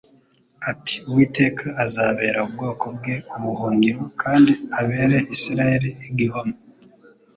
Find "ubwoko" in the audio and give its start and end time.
2.47-2.85